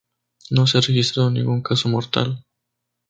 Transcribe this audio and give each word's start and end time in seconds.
No 0.49 0.65
se 0.65 0.79
ha 0.79 0.81
registrado 0.81 1.29
ningún 1.29 1.61
caso 1.61 1.87
mortal. 1.87 2.43